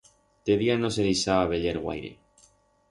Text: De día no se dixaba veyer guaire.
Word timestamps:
De 0.47 0.53
día 0.61 0.75
no 0.79 0.89
se 0.95 1.05
dixaba 1.09 1.51
veyer 1.53 1.77
guaire. 1.85 2.11